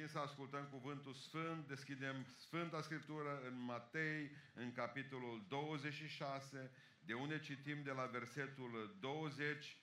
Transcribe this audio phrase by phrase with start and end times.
[0.00, 1.68] timp să ascultăm cuvântul Sfânt.
[1.68, 9.76] Deschidem Sfânta Scriptură în Matei, în capitolul 26, de unde citim de la versetul 20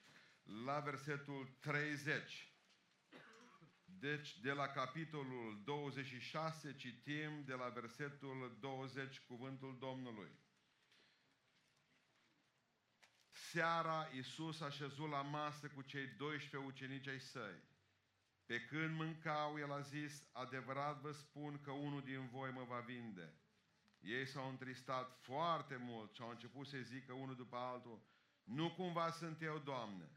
[0.64, 2.52] la versetul 30.
[3.84, 10.30] Deci, de la capitolul 26 citim de la versetul 20 cuvântul Domnului.
[13.30, 17.62] Seara Iisus a șezut la masă cu cei 12 ucenici ai săi.
[18.48, 22.78] Pe când mâncau, el a zis, adevărat vă spun că unul din voi mă va
[22.78, 23.34] vinde.
[23.98, 28.02] Ei s-au întristat foarte mult și au început să zică unul după altul,
[28.44, 30.10] nu cumva sunt eu, Doamne.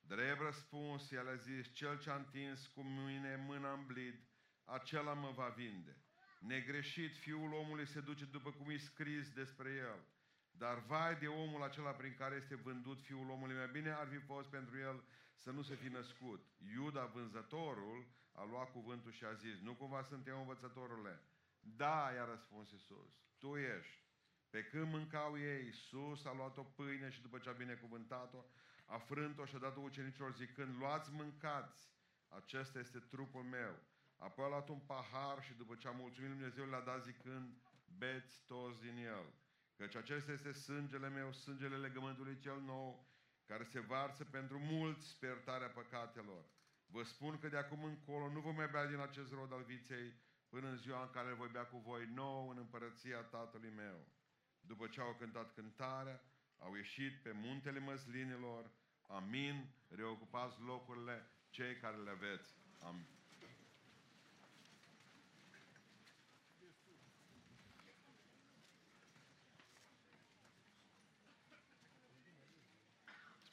[0.00, 4.28] Drept răspuns, el a zis, cel ce a întins cu mine mâna în blid,
[4.64, 6.02] acela mă va vinde.
[6.38, 10.04] Negreșit, fiul omului se duce după cum e scris despre el.
[10.50, 14.18] Dar vai de omul acela prin care este vândut fiul omului, mai bine ar fi
[14.18, 15.04] fost pentru el
[15.38, 16.46] să nu se fi născut.
[16.74, 21.22] Iuda, vânzătorul, a luat cuvântul și a zis, nu cumva sunt eu învățătorule?
[21.60, 24.06] Da, i-a răspuns Iisus, tu ești.
[24.50, 28.44] Pe când mâncau ei, Iisus a luat o pâine și după ce a binecuvântat-o,
[28.86, 31.90] a frânt-o și a dat-o ucenicilor zicând, luați, mâncați,
[32.28, 33.78] acesta este trupul meu.
[34.16, 37.56] Apoi a luat un pahar și după ce a mulțumit Dumnezeu le-a dat zicând,
[37.98, 39.32] beți toți din el.
[39.76, 43.06] Căci acesta este sângele meu, sângele legământului cel nou,
[43.48, 46.44] care se varsă pentru mulți spertarea păcatelor.
[46.86, 50.14] Vă spun că de acum încolo nu vom mai bea din acest rod al viței
[50.48, 54.06] până în ziua în care voi bea cu voi nou în împărăția Tatălui meu.
[54.60, 56.22] După ce au cântat cântarea,
[56.58, 58.70] au ieșit pe muntele măslinilor.
[59.06, 59.74] Amin.
[59.88, 62.54] Reocupați locurile cei care le aveți.
[62.78, 63.17] Amin.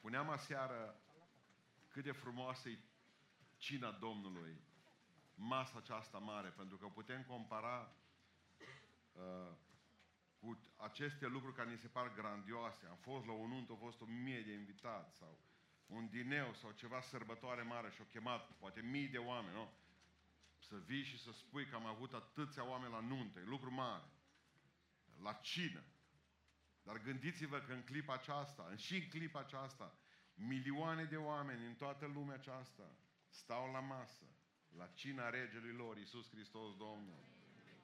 [0.05, 0.99] Spuneam aseară
[1.87, 2.79] cât de frumoasă e
[3.57, 4.61] cina Domnului,
[5.35, 7.95] masa aceasta mare, pentru că putem compara
[9.11, 9.51] uh,
[10.39, 12.85] cu aceste lucruri care ni se par grandioase.
[12.85, 15.39] Am fost la un unt, au fost o mie de invitați sau
[15.85, 19.71] un dineu sau ceva sărbătoare mare și au chemat poate mii de oameni, nu?
[20.57, 24.09] Să vii și să spui că am avut atâția oameni la nuntă, e lucru mare.
[25.21, 25.83] La cină.
[26.85, 29.97] Dar gândiți-vă că în clipa aceasta, și în clipa aceasta,
[30.33, 32.95] milioane de oameni în toată lumea aceasta
[33.27, 34.23] stau la masă,
[34.77, 37.23] la cina regelui lor, Iisus Hristos Domnul.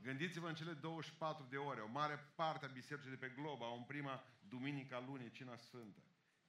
[0.01, 3.77] Gândiți-vă în cele 24 de ore, o mare parte a bisericii de pe glob au
[3.77, 5.99] în prima duminică a lunii, cina sfântă.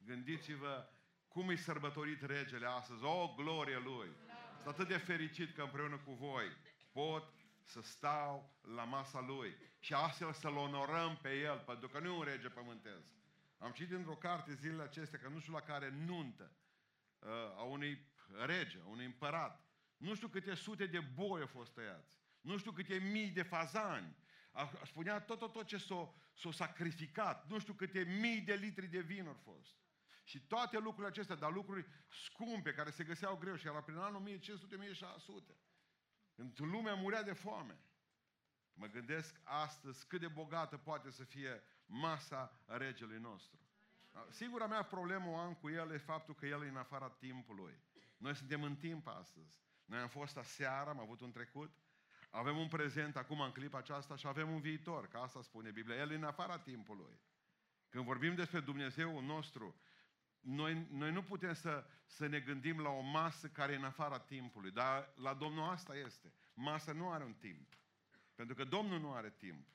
[0.04, 0.88] Gândiți-vă
[1.28, 4.08] cum e sărbătorit regele astăzi, o glorie lui.
[4.54, 6.56] Sunt atât de fericit că împreună cu voi
[6.92, 12.06] pot să stau la masa lui și astfel să-l onorăm pe el, pentru că nu
[12.06, 13.06] e un rege pământesc.
[13.58, 16.52] Am citit într-o carte zilele acestea că nu știu la care nuntă
[17.18, 18.06] uh, a unui
[18.46, 19.66] rege, a unui împărat.
[19.96, 22.18] Nu știu câte sute de boi au fost tăiați.
[22.40, 24.16] Nu știu câte mii de fazani.
[24.52, 27.48] A, spunea tot, tot, tot ce s-a, s-a sacrificat.
[27.48, 29.76] Nu știu câte mii de litri de vin au fost.
[30.24, 33.56] Și toate lucrurile acestea, dar lucruri scumpe, care se găseau greu.
[33.56, 34.40] Și era prin anul 1500-1600.
[36.34, 37.78] Când lumea murea de foame.
[38.74, 43.58] Mă gândesc astăzi cât de bogată poate să fie masa regelui nostru.
[44.30, 47.78] Singura mea problemă o am cu el e faptul că el e în afara timpului.
[48.16, 49.60] Noi suntem în timp astăzi.
[49.84, 51.70] Noi am fost aseară, am avut un trecut,
[52.30, 55.96] avem un prezent acum în clipa aceasta și avem un viitor, că asta spune Biblia.
[55.96, 57.20] El e în afara timpului.
[57.88, 59.80] Când vorbim despre Dumnezeu nostru,
[60.40, 64.18] noi, noi nu putem să, să ne gândim la o masă care e în afara
[64.18, 66.32] timpului, dar la Domnul asta este.
[66.54, 67.72] Masa nu are un timp.
[68.34, 69.66] Pentru că Domnul nu are timp.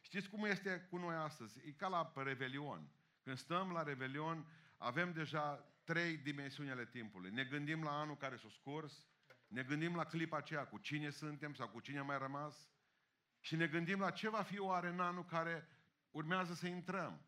[0.00, 1.60] Știți cum este cu noi astăzi?
[1.68, 2.90] E ca la Revelion.
[3.22, 4.46] Când stăm la Revelion,
[4.76, 7.30] avem deja trei dimensiuni ale timpului.
[7.30, 9.08] Ne gândim la anul care s-a scurs,
[9.46, 12.70] ne gândim la clipa aceea cu cine suntem sau cu cine a mai rămas
[13.40, 15.68] și ne gândim la ce va fi oare în anul care
[16.10, 17.22] urmează să intrăm.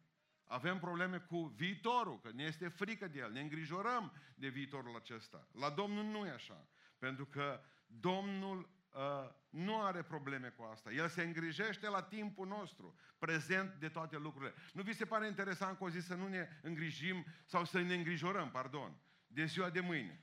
[0.44, 5.48] Avem probleme cu viitorul, că ne este frică de el, ne îngrijorăm de viitorul acesta.
[5.52, 6.68] La Domnul nu e așa,
[6.98, 10.92] pentru că Domnul uh, nu are probleme cu asta.
[10.92, 14.54] El se îngrijește la timpul nostru, prezent de toate lucrurile.
[14.72, 17.94] Nu vi se pare interesant că o zi să nu ne îngrijim sau să ne
[17.94, 18.96] îngrijorăm, pardon,
[19.26, 20.20] de ziua de mâine?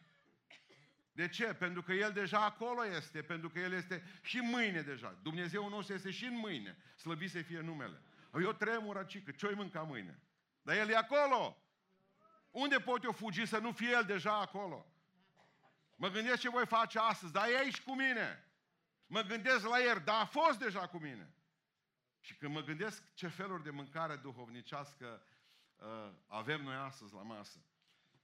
[1.12, 1.54] De ce?
[1.54, 5.18] Pentru că El deja acolo este, pentru că El este și mâine deja.
[5.22, 6.78] Dumnezeu nostru este și în mâine.
[6.96, 8.02] Slăvit să fie numele.
[8.42, 10.20] Eu tremur aici, că ce-o mânca mâine?
[10.62, 11.58] Dar El e acolo.
[12.52, 14.92] Unde pot eu fugi să nu fie El deja acolo?
[15.96, 18.47] Mă gândesc ce voi face astăzi, dar e aici cu mine.
[19.08, 21.34] Mă gândesc la ieri, dar a fost deja cu mine.
[22.20, 25.22] Și când mă gândesc ce feluri de mâncare duhovnicească
[25.76, 27.60] uh, avem noi astăzi la masă.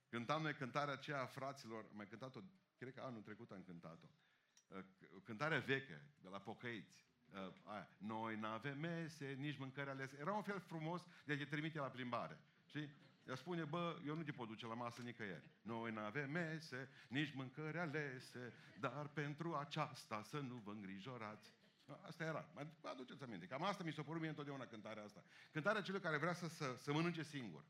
[0.09, 2.39] Cântam noi cântarea aceea a fraților, mai cântat-o,
[2.77, 4.07] cred că anul trecut am cântat-o.
[4.67, 4.83] Uh,
[5.23, 7.05] cântare veche, de la pocăiți.
[7.25, 7.89] Uh, aia.
[7.97, 10.17] Noi n-avem mese, nici mâncări alese.
[10.19, 12.39] Era un fel frumos de a te trimite la plimbare.
[12.65, 12.95] Știi?
[13.27, 15.43] El spune, bă, eu nu te pot duce la masă nicăieri.
[15.61, 21.53] Noi n-avem mese, nici mâncări alese, dar pentru aceasta să nu vă îngrijorați.
[22.01, 22.49] Asta era.
[22.53, 23.45] Mai aduceți aminte.
[23.45, 25.23] Cam asta mi s-a părut mie întotdeauna cântarea asta.
[25.51, 27.63] Cântarea celui care vrea să, să, să mănânce singur.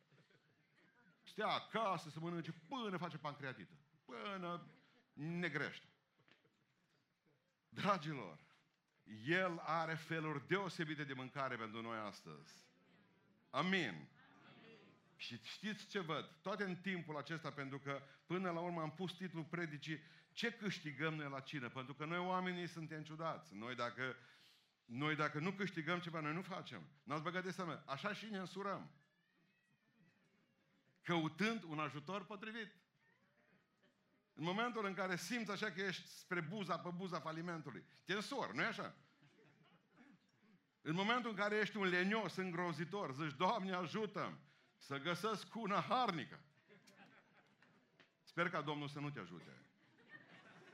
[1.23, 3.73] Stea acasă să mănânce până face pancreatită.
[4.05, 4.67] Până
[5.13, 5.87] negrește.
[7.69, 8.39] Dragilor,
[9.25, 12.63] El are feluri deosebite de mâncare pentru noi astăzi.
[13.49, 14.07] Amin.
[15.23, 16.29] Și știți ce văd?
[16.41, 21.13] Toate în timpul acesta, pentru că până la urmă am pus titlul predicii Ce câștigăm
[21.13, 21.69] noi la cină?
[21.69, 23.55] Pentru că noi oamenii suntem ciudați.
[23.55, 24.15] Noi dacă,
[24.85, 26.87] noi dacă nu câștigăm ceva, noi nu facem.
[27.03, 27.83] N-ați băgat de seama.
[27.85, 28.91] Așa și ne însurăm.
[31.01, 32.71] Căutând un ajutor potrivit.
[34.33, 38.55] În momentul în care simți așa că ești spre buza, pe buza falimentului, te însori,
[38.55, 38.95] nu-i așa?
[40.81, 44.37] În momentul în care ești un lenios, îngrozitor, zici, Doamne ajută
[44.85, 46.39] să găsesc una harnică.
[48.23, 49.57] Sper ca Domnul să nu te ajute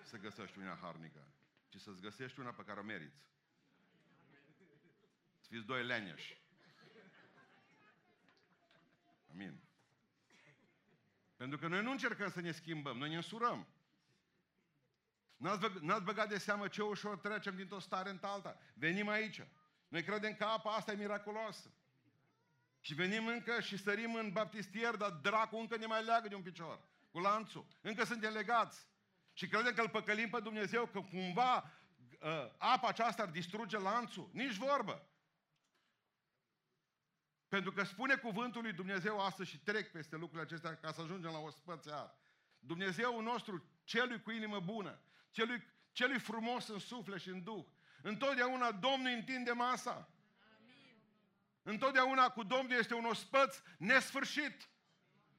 [0.03, 1.27] să găsești una harnică,
[1.69, 3.23] ci să-ți găsești una pe care o meriți.
[5.39, 6.41] Să fiți doi leneși.
[9.31, 9.59] Amin.
[11.35, 13.67] Pentru că noi nu încercăm să ne schimbăm, noi ne însurăm.
[15.37, 18.59] N-ați, băgat de seamă ce ușor trecem dintr-o stare în alta.
[18.73, 19.41] Venim aici.
[19.87, 21.71] Noi credem că apa asta e miraculoasă.
[22.79, 26.41] Și venim încă și sărim în baptistier, dar dracu încă ne mai leagă de un
[26.41, 26.79] picior.
[27.11, 27.67] Cu lanțul.
[27.81, 28.87] Încă suntem legați.
[29.33, 31.55] Și credem că îl păcălim pe Dumnezeu, că cumva
[32.21, 34.29] uh, apa aceasta ar distruge lanțul.
[34.33, 35.09] Nici vorbă.
[37.47, 41.31] Pentru că spune cuvântul lui Dumnezeu astăzi și trec peste lucrurile acestea ca să ajungem
[41.31, 42.15] la o spățear.
[42.59, 47.65] Dumnezeu nostru, celui cu inimă bună, celui, celui frumos în suflet și în duh,
[48.01, 50.09] întotdeauna Domnul întinde masa.
[51.69, 54.69] Întotdeauna cu Domnul este un ospăț nesfârșit.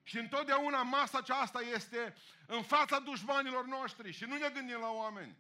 [0.03, 2.17] Și întotdeauna masa aceasta este
[2.47, 5.37] în fața dușmanilor noștri și nu ne gândim la oameni.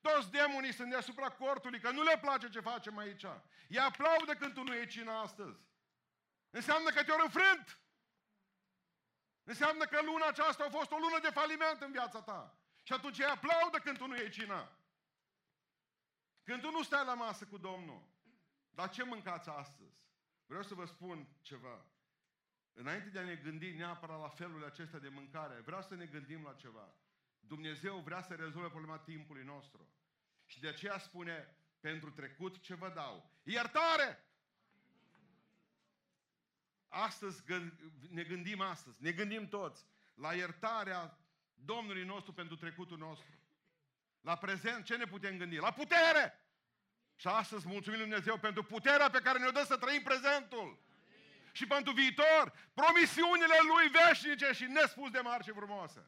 [0.00, 3.24] Toți demonii sunt deasupra cortului, că nu le place ce facem aici.
[3.68, 5.60] Ei aplaudă când tu nu iei cina astăzi.
[6.50, 7.78] Înseamnă că te-au înfrânt.
[9.44, 12.58] Înseamnă că luna aceasta a fost o lună de faliment în viața ta.
[12.82, 14.72] Și atunci ei aplaudă când tu nu iei cina.
[16.42, 18.02] Când tu nu stai la masă cu Domnul.
[18.70, 20.02] Dar ce mâncați astăzi?
[20.46, 21.84] Vreau să vă spun ceva.
[22.72, 26.42] Înainte de a ne gândi neapărat la felul acesta de mâncare, vreau să ne gândim
[26.42, 26.94] la ceva.
[27.40, 29.88] Dumnezeu vrea să rezolve problema timpului nostru.
[30.46, 33.30] Și de aceea spune, pentru trecut ce vă dau?
[33.42, 34.24] Iertare!
[36.88, 37.42] Astăzi
[38.10, 41.18] ne gândim astăzi, ne gândim toți la iertarea
[41.54, 43.38] Domnului nostru pentru trecutul nostru.
[44.20, 45.56] La prezent, ce ne putem gândi?
[45.56, 46.43] La putere!
[47.16, 50.78] Și astăzi mulțumim Lui Dumnezeu pentru puterea pe care ne-o dă să trăim prezentul.
[51.52, 56.06] Și pentru viitor, promisiunile Lui veșnice și nespus de mari și frumoase.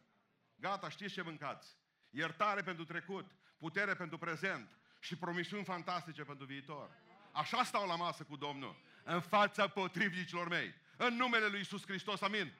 [0.57, 1.77] Gata, știți ce mâncați.
[2.11, 6.91] Iertare pentru trecut, putere pentru prezent și promisiuni fantastice pentru viitor.
[7.33, 10.75] Așa stau la masă cu Domnul, în fața potrivnicilor mei.
[10.97, 12.41] În numele Lui Isus Hristos, amin.
[12.41, 12.53] amin.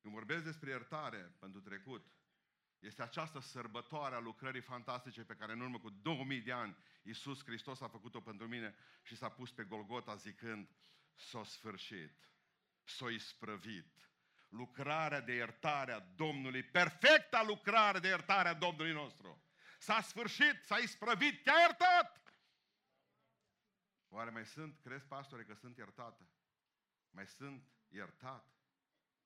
[0.00, 2.06] Când vorbesc despre iertare pentru trecut,
[2.80, 7.44] este această sărbătoare a lucrării fantastice pe care în urmă cu 2000 de ani Iisus
[7.44, 10.68] Hristos a făcut-o pentru mine și s-a pus pe Golgota zicând
[11.14, 12.30] s-a sfârșit,
[12.84, 14.10] s-a isprăvit.
[14.48, 19.42] Lucrarea de iertare a Domnului, perfecta lucrare de iertare a Domnului nostru.
[19.78, 22.34] S-a sfârșit, s-a isprăvit, te-a iertat!
[24.08, 26.28] Oare mai sunt, crezi, pastore, că sunt iertată?
[27.10, 28.44] Mai sunt iertat?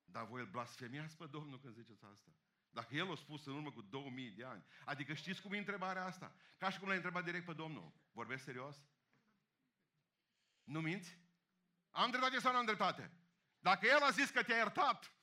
[0.04, 2.30] Dar voi îl blasfemiați pe Domnul când ziceți asta.
[2.74, 4.64] Dacă El a spus în urmă cu 2000 de ani.
[4.84, 6.34] Adică știți cum e întrebarea asta?
[6.58, 7.92] Ca și cum l-a întrebat direct pe Domnul.
[8.12, 8.76] Vorbesc serios?
[10.64, 11.18] Nu minți?
[11.90, 13.10] Am dreptate sau nu am dreptate?
[13.60, 15.14] Dacă El a zis că te-a iertat,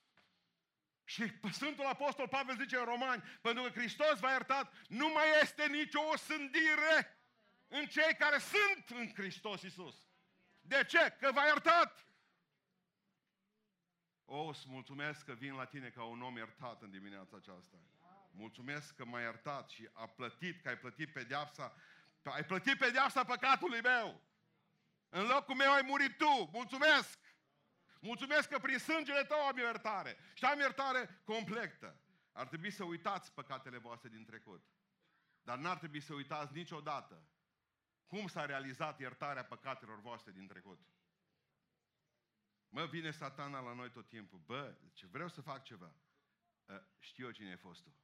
[1.04, 5.66] și Sfântul Apostol Pavel zice în Romani, pentru că Hristos v-a iertat, nu mai este
[5.66, 7.18] nicio osândire
[7.68, 10.06] în cei care sunt în Hristos Iisus.
[10.60, 11.16] De ce?
[11.20, 12.06] Că v-a iertat.
[14.34, 17.76] O, îți mulțumesc că vin la tine ca un om iertat în dimineața aceasta.
[18.30, 21.74] Mulțumesc că m-ai iertat și a plătit, că ai plătit pedeapsa,
[22.22, 24.20] ai plătit pedeapsa păcatului meu.
[25.08, 26.48] În locul meu ai murit tu.
[26.52, 27.18] Mulțumesc!
[28.00, 30.16] Mulțumesc că prin sângele tău am iertare.
[30.34, 32.00] Și am iertare completă.
[32.32, 34.64] Ar trebui să uitați păcatele voastre din trecut.
[35.42, 37.26] Dar n-ar trebui să uitați niciodată
[38.06, 40.80] cum s-a realizat iertarea păcatelor voastre din trecut.
[42.74, 44.38] Mă, vine satana la noi tot timpul.
[44.38, 45.94] Bă, ce vreau să fac ceva.
[46.68, 47.94] Ă, știu eu cine ai fost tu.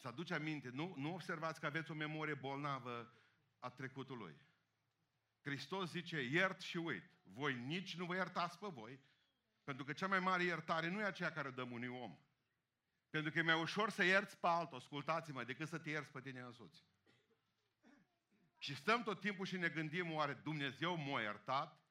[0.00, 3.14] să aduce aminte, nu, nu observați că aveți o memorie bolnavă
[3.58, 4.36] a trecutului.
[5.40, 7.10] Hristos zice, iert și uit.
[7.22, 9.00] Voi nici nu vă iertați pe voi,
[9.64, 12.18] pentru că cea mai mare iertare nu e aceea care o dăm unui om.
[13.10, 16.20] Pentru că e mai ușor să ierți pe altul, ascultați-mă, decât să te ierți pe
[16.20, 16.84] tine însuți.
[18.58, 21.83] Și stăm tot timpul și ne gândim, oare Dumnezeu m-a iertat?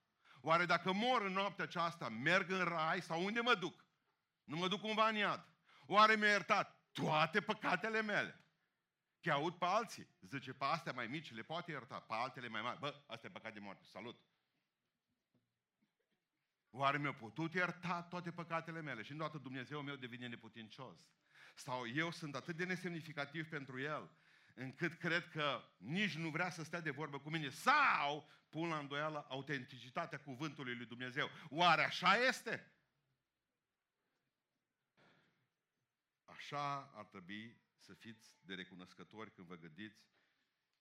[0.45, 3.85] Oare dacă mor în noaptea aceasta, merg în rai sau unde mă duc?
[4.43, 5.47] Nu mă duc cumva în iad.
[5.85, 8.45] Oare mi-a iertat toate păcatele mele?
[9.21, 10.07] Că aud pe alții.
[10.21, 12.79] Zice, pe astea mai mici le poate ierta, pe altele mai mari.
[12.79, 13.83] Bă, asta e păcat de moarte.
[13.85, 14.19] Salut!
[16.69, 19.01] Oare mi-a putut ierta toate păcatele mele?
[19.01, 21.09] Și îndată Dumnezeu meu devine neputincios.
[21.55, 24.11] Sau eu sunt atât de nesemnificativ pentru El,
[24.53, 27.49] încât cred că nici nu vrea să stea de vorbă cu mine.
[27.49, 31.29] Sau pun la îndoială autenticitatea cuvântului lui Dumnezeu.
[31.49, 32.71] Oare așa este?
[36.25, 40.05] Așa ar trebui să fiți de recunoscători când vă gândiți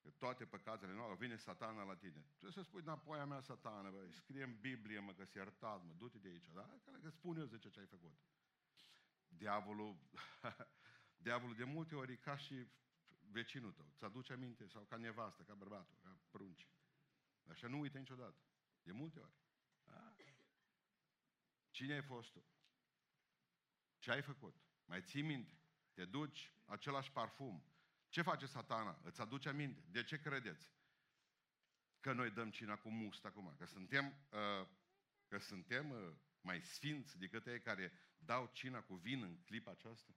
[0.02, 2.24] că toate păcatele noastre, vine satana la tine.
[2.36, 5.84] Ce să spui înapoi a mea satana, bă, scrie în Biblie, mă, că s-a iertat,
[5.84, 6.80] mă, du-te de aici, da?
[7.02, 8.12] Că spun eu, zice, ce ai făcut.
[9.28, 9.96] Diavolul,
[11.26, 12.66] diavolul de multe ori ca și
[13.32, 16.68] vecinul tău, ți aduce aminte, sau ca nevastă, ca bărbatul, ca prunci.
[17.48, 18.36] Așa nu uite niciodată.
[18.82, 19.32] De multe ori.
[19.84, 20.16] Da?
[21.70, 22.44] Cine ai fost tu?
[23.98, 24.56] Ce ai făcut?
[24.84, 25.60] Mai ții minte?
[25.92, 27.64] Te duci, același parfum.
[28.08, 29.00] Ce face satana?
[29.04, 29.84] Îți aduce aminte.
[29.90, 30.70] De ce credeți?
[32.00, 33.54] Că noi dăm cina cu must acum.
[33.58, 34.68] Că suntem, uh,
[35.28, 40.14] că suntem uh, mai sfinți decât ei care dau cina cu vin în clipa aceasta?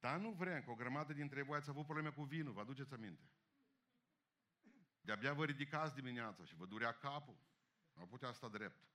[0.00, 2.94] Dar nu vrem, că o grămadă dintre voi ați avut probleme cu vinul, vă aduceți
[2.94, 3.30] aminte.
[5.00, 7.38] De-abia vă ridicați dimineața și vă durea capul.
[7.92, 8.88] Nu putea sta drept.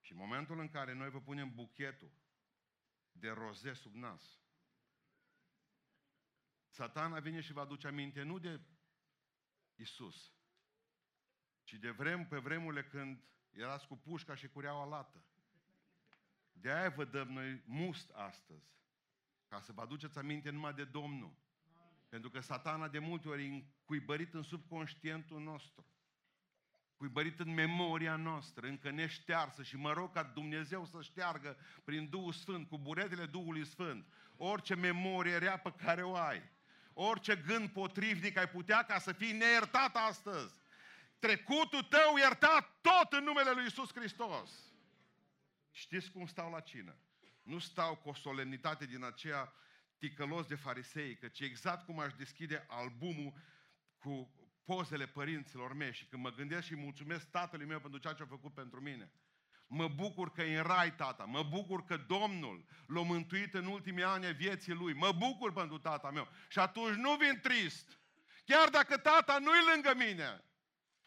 [0.00, 2.10] Și în momentul în care noi vă punem buchetul
[3.12, 4.40] de roze sub nas,
[6.68, 8.60] satana vine și vă aduce aminte nu de
[9.74, 10.32] Isus,
[11.62, 15.24] ci de vrem, pe vremurile când erați cu pușca și cureaua lată.
[16.52, 18.79] De aia vă dăm noi must astăzi.
[19.50, 21.34] Ca să vă aduceți aminte numai de Domnul.
[22.08, 25.86] Pentru că satana de multe ori e cuibărit în subconștientul nostru.
[26.96, 32.32] Cuibărit în memoria noastră, încă neștearsă și mă rog ca Dumnezeu să șteargă prin Duhul
[32.32, 36.50] Sfânt, cu buretele Duhului Sfânt, orice memorie rea pe care o ai.
[36.92, 40.60] Orice gând potrivnic ai putea ca să fii neiertat astăzi.
[41.18, 44.72] Trecutul tău iertat tot în numele Lui Isus Hristos.
[45.70, 46.96] Știți cum stau la cină?
[47.50, 49.52] Nu stau cu o solemnitate din aceea
[49.98, 53.32] ticălos de farisei, căci exact cum aș deschide albumul
[53.98, 58.22] cu pozele părinților mei și când mă gândesc și mulțumesc tatălui meu pentru ceea ce
[58.22, 59.12] a făcut pentru mine.
[59.66, 64.04] Mă bucur că e în rai tata, mă bucur că Domnul l-a mântuit în ultimii
[64.04, 66.28] ani ai vieții lui, mă bucur pentru tata meu.
[66.48, 67.98] Și atunci nu vin trist,
[68.44, 70.44] chiar dacă tata nu-i lângă mine.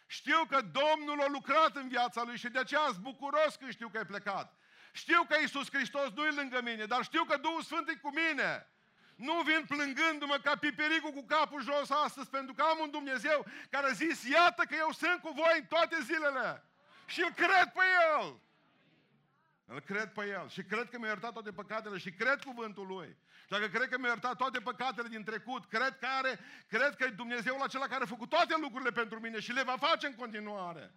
[0.08, 3.90] Știu că Domnul a lucrat în viața lui și de aceea sunt bucuros când știu
[3.90, 4.58] că ai plecat.
[4.96, 8.12] Știu că Iisus Hristos nu e lângă mine, dar știu că Duhul Sfânt e cu
[8.14, 8.68] mine.
[9.16, 13.86] Nu vin plângându-mă ca pipericul cu capul jos astăzi, pentru că am un Dumnezeu care
[13.86, 16.64] a zis, iată că eu sunt cu voi în toate zilele.
[17.06, 18.42] Și îl cred pe El.
[19.66, 23.18] Îl cred pe El și cred că mi-a iertat toate păcatele și cred cuvântul Lui.
[23.42, 27.04] Și dacă cred că mi-a iertat toate păcatele din trecut, cred că, are, cred că
[27.04, 30.16] e Dumnezeul acela care a făcut toate lucrurile pentru mine și le va face în
[30.16, 30.94] continuare.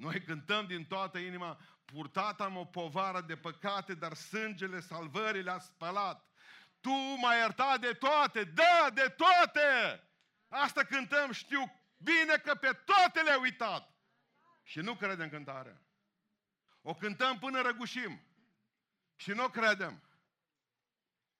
[0.00, 5.58] Noi cântăm din toată inima, purtat am o povară de păcate, dar sângele salvării le-a
[5.58, 6.24] spălat.
[6.80, 10.02] Tu m-ai iertat de toate, da, de toate!
[10.48, 13.94] Asta cântăm, știu bine că pe toate le-ai uitat.
[14.62, 15.82] Și nu credem cântarea.
[16.82, 18.20] O cântăm până răgușim.
[19.16, 20.02] Și nu credem.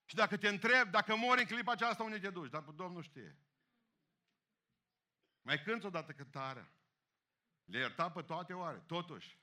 [0.05, 2.49] Și dacă te întreb, dacă mori în clipa aceasta, unde te duci?
[2.49, 3.37] Dar Domnul știe.
[5.41, 6.71] Mai cânți odată cântarea.
[7.71, 8.83] Le ierta pe toate oare?
[8.85, 9.37] Totuși.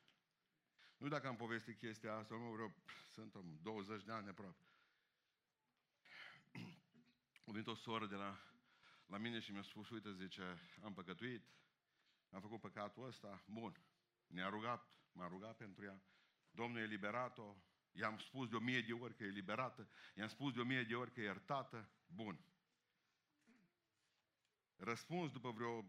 [0.97, 2.75] Nu dacă am povestit chestia asta, nu vreau,
[3.13, 4.63] sunt 20 de ani aproape.
[7.47, 8.41] A venit o soră de la,
[9.07, 11.47] la mine și mi-a spus, uite, zice, am păcătuit,
[12.31, 13.81] am făcut păcatul ăsta, bun.
[14.27, 16.03] Ne-a rugat, m-a rugat pentru ea.
[16.51, 17.57] Domnul e liberat-o,
[17.93, 20.83] i-am spus de o mie de ori că e liberată, i-am spus de o mie
[20.83, 22.41] de ori că e iertată, bun.
[24.77, 25.85] Răspuns după vreo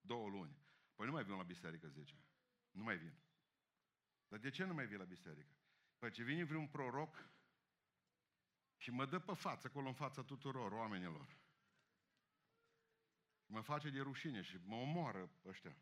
[0.00, 0.66] două luni.
[0.98, 2.14] Păi nu mai vin la biserică, zice.
[2.70, 3.14] Nu mai vin.
[4.28, 5.56] Dar de ce nu mai vin la biserică?
[5.98, 7.30] Păi ce vine vreun proroc
[8.76, 11.36] și mă dă pe față, acolo în fața tuturor oamenilor.
[13.46, 15.76] Mă face de rușine și mă omoară ăștia.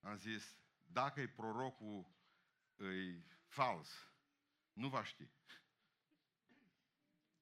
[0.00, 2.12] Am zis, dacă e prorocul
[2.76, 4.12] îi fals,
[4.72, 5.28] nu va ști.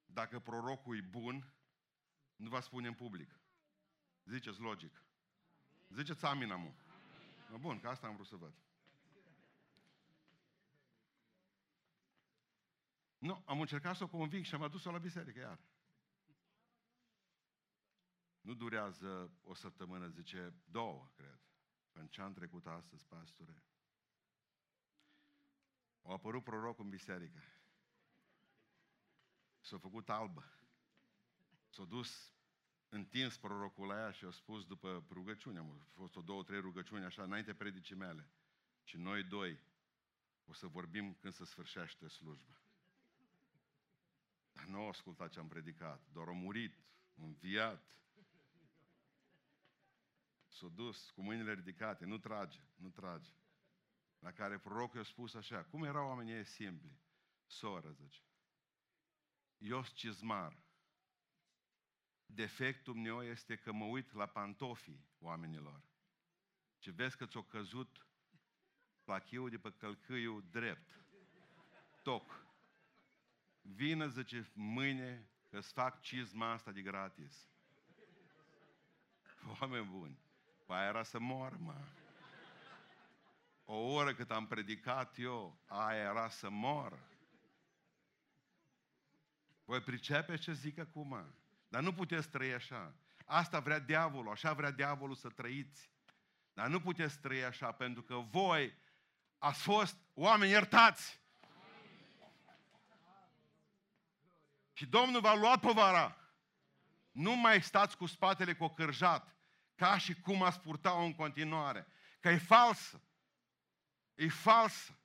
[0.04, 1.54] dacă prorocul e bun,
[2.36, 3.40] nu va spune în public.
[4.24, 5.04] Ziceți logic.
[5.94, 6.72] Ziceți amina, mă.
[7.58, 8.54] Bun, că asta am vrut să văd.
[13.18, 15.58] Nu, am încercat să o conving și am adus-o la biserică iar.
[18.40, 21.40] Nu durează o săptămână, zice două, cred.
[21.92, 23.64] În ce am trecut astăzi, pastore.
[26.02, 27.42] A apărut prorocul în biserică.
[29.60, 30.52] S-a făcut albă.
[31.68, 32.34] S-a dus
[32.90, 37.04] întins prorocul la ea și a spus după rugăciune, am fost o două, trei rugăciuni
[37.04, 38.28] așa, înainte predicii mele.
[38.82, 39.60] Și noi doi
[40.44, 42.60] o să vorbim când se sfârșește slujba.
[44.52, 46.74] Dar nu a ascultat ce am predicat, doar a murit,
[47.14, 47.94] înviat.
[50.48, 53.30] S-a dus cu mâinile ridicate, nu trage, nu trage.
[54.18, 56.98] La care prorocul a spus așa, cum erau oamenii ei simpli?
[57.46, 58.20] Soră, zice.
[59.58, 60.56] Eu cizmar.
[62.34, 65.82] Defectul meu este că mă uit la pantofii oamenilor.
[66.78, 68.06] Ce vezi că ți-o căzut
[69.04, 71.04] plachiul de pe călcâiul drept.
[72.02, 72.44] Toc.
[73.62, 77.48] Vină, zice, mâine că-ți fac cizma asta de gratis.
[79.60, 80.18] Oameni buni,
[80.66, 81.84] păi era să mor, mă.
[83.64, 86.98] O oră cât am predicat eu, aia era să mor.
[89.64, 91.34] Voi pricepe ce zic acum.
[91.70, 92.94] Dar nu puteți trăi așa.
[93.24, 95.90] Asta vrea diavolul, așa vrea diavolul să trăiți.
[96.52, 98.74] Dar nu puteți trăi așa, pentru că voi
[99.38, 101.20] ați fost oameni iertați.
[104.72, 106.16] Și Domnul v-a luat povara.
[107.10, 109.36] Nu mai stați cu spatele cocârjat,
[109.74, 111.86] ca și cum ați purta-o în continuare.
[112.20, 113.02] Că e falsă.
[114.14, 114.98] E falsă.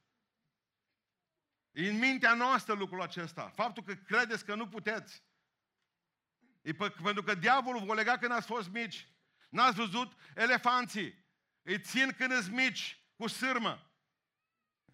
[1.72, 3.50] E în mintea noastră lucrul acesta.
[3.50, 5.24] Faptul că credeți că nu puteți.
[6.66, 9.08] E pe, pentru că diavolul vă lega când ați fost mici.
[9.50, 11.25] N-ați văzut elefanții.
[11.62, 13.90] Îi țin când îți mici, cu sârmă.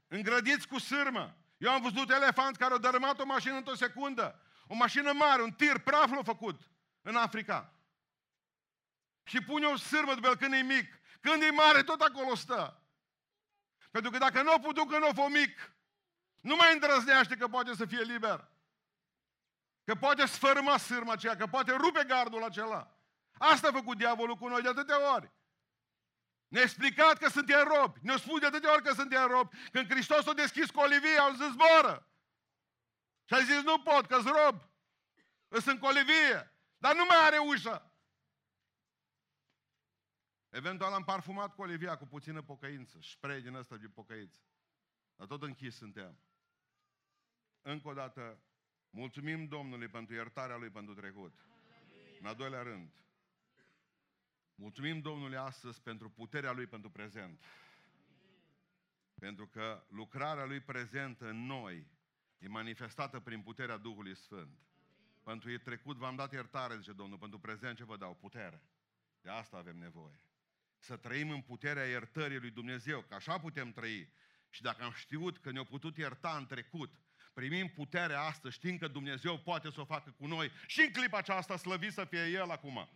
[0.08, 1.38] Îngrădiți cu sârmă.
[1.58, 4.42] Eu am văzut elefanți care au dărâmat o mașină într-o secundă.
[4.68, 6.62] O mașină mare, un tir, praf l-a făcut
[7.02, 7.74] în Africa.
[9.24, 11.00] Și pune o sârmă după el când e mic.
[11.22, 12.84] Când e mare, tot acolo stă.
[13.92, 15.74] Pentru că dacă nu o putut când o fost mic,
[16.42, 18.51] nu mai îndrăznește că poate să fie liber.
[19.92, 22.98] Că poate sfărâma sârma aceea, că poate rupe gardul acela.
[23.32, 25.32] Asta a făcut diavolul cu noi de atâtea ori.
[26.48, 28.00] Ne-a explicat că suntem robi.
[28.02, 29.56] Ne-a spus de atâtea ori că suntem robi.
[29.72, 32.10] Când Hristos a deschis colivia, au zis zboră.
[33.26, 34.70] Și a zis, nu pot, că-s rob.
[35.48, 36.56] Îs în colivie.
[36.78, 37.94] Dar nu mai are ușă.
[40.50, 42.98] Eventual am parfumat colivia cu puțină pocăință.
[43.02, 44.40] Spray din ăsta de pocăință.
[45.16, 46.20] Dar tot închis suntem.
[47.62, 48.44] Încă o dată,
[48.92, 51.46] mulțumim Domnului pentru iertarea Lui pentru trecut.
[52.20, 52.92] În al doilea rând,
[54.56, 57.44] mulțumim Domnului astăzi pentru puterea Lui pentru prezent.
[59.20, 61.88] Pentru că lucrarea Lui prezentă în noi
[62.38, 64.60] e manifestată prin puterea Duhului Sfânt.
[65.24, 68.16] Pentru e trecut v-am dat iertare, zice Domnul, pentru prezent ce vă dau?
[68.16, 68.64] Putere.
[69.22, 70.20] De asta avem nevoie.
[70.78, 74.14] Să trăim în puterea iertării lui Dumnezeu, că așa putem trăi.
[74.50, 76.94] Și dacă am știut că ne-a putut ierta în trecut,
[77.34, 81.18] primim puterea asta, știm că Dumnezeu poate să o facă cu noi și în clipa
[81.18, 82.90] aceasta slăvit să fie El acum.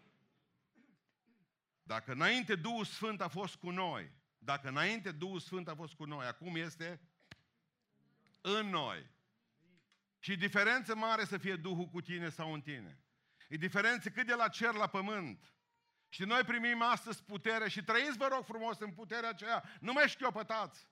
[1.84, 6.06] Dacă înainte Duhul Sfânt a fost cu noi, dacă înainte Duhul Sfânt a fost cu
[6.06, 7.00] noi, acum este
[8.42, 9.14] în noi.
[10.20, 13.00] Și diferență mare să fie Duhul cu tine sau în tine.
[13.50, 15.54] E diferență cât de la cer la pământ.
[16.10, 19.64] Și noi primim astăzi putere și trăiți, vă rog frumos, în puterea aceea.
[19.80, 20.88] Nu mai șchiopătați.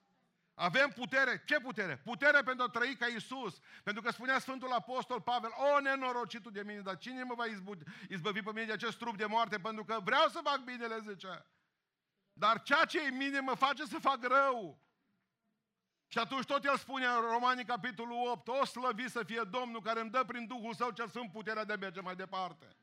[0.53, 1.43] Avem putere.
[1.45, 1.97] Ce putere?
[1.97, 3.59] Putere pentru a trăi ca Isus.
[3.83, 7.45] Pentru că spunea Sfântul Apostol Pavel, o nenorocitul de mine, dar cine mă va
[8.09, 9.59] izbăvi pe mine de acest trup de moarte?
[9.59, 11.45] Pentru că vreau să fac binele, zice.
[12.33, 14.81] Dar ceea ce e mine mă face să fac rău.
[16.07, 19.99] Și atunci tot el spune în Romanii capitolul 8, o slăvi să fie Domnul care
[19.99, 22.75] îmi dă prin Duhul Său cel Sfânt puterea de a merge mai departe.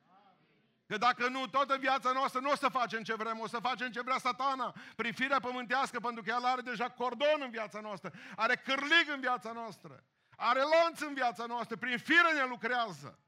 [0.91, 3.91] Că dacă nu, toată viața noastră nu o să facem ce vrem, o să facem
[3.91, 8.13] ce vrea satana, prin firea pământească, pentru că el are deja cordon în viața noastră,
[8.37, 10.05] are cârlig în viața noastră,
[10.37, 13.19] are lanț în viața noastră, prin fire ne lucrează.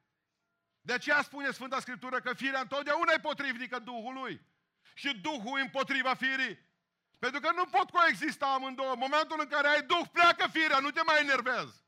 [0.81, 4.47] De aceea spune Sfânta Scriptură că firea întotdeauna e potrivnică Duhului
[4.95, 6.71] și Duhul împotriva firii.
[7.19, 8.93] Pentru că nu pot coexista amândouă.
[8.93, 11.85] În momentul în care ai Duh, pleacă firea, nu te mai enervezi.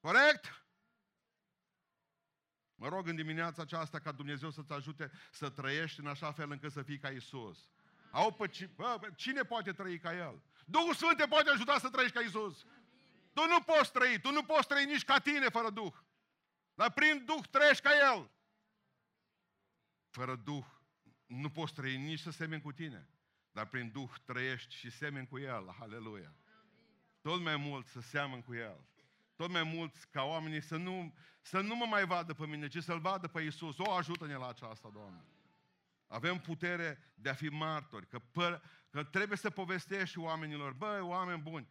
[0.00, 0.61] Corect?
[2.82, 6.72] Mă rog în dimineața aceasta ca Dumnezeu să-ți ajute să trăiești în așa fel încât
[6.72, 7.70] să fii ca Isus.
[8.10, 10.42] Au pe ci, bă, cine poate trăi ca El?
[10.66, 12.66] Duhul Sfânt te poate ajuta să trăiești ca Isus.
[13.32, 15.94] Tu nu poți trăi, tu nu poți trăi nici ca tine fără Duh.
[16.74, 18.30] Dar prin Duh trăiești ca El.
[20.10, 20.64] Fără Duh
[21.26, 23.08] nu poți trăi nici să semeni cu tine.
[23.52, 25.76] Dar prin Duh trăiești și semeni cu El.
[25.80, 26.34] Aleluia.
[27.20, 28.86] Tot mai mult să seamăn cu El.
[29.42, 32.82] Tot mai mult ca oamenii să nu, să nu mă mai vadă pe mine, ci
[32.82, 33.78] să-L vadă pe Iisus.
[33.78, 35.24] O, ajută-ne la aceasta, Doamne.
[36.06, 41.42] Avem putere de a fi martori, că, pă, că trebuie să povestești oamenilor, băi, oameni
[41.42, 41.68] buni,